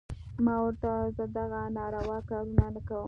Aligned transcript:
ما 0.45 0.55
ورته 0.63 0.87
وويل 0.93 1.13
زه 1.17 1.23
دغه 1.37 1.61
ناروا 1.75 2.17
کارونه 2.29 2.65
نه 2.75 2.81
کوم. 2.87 2.99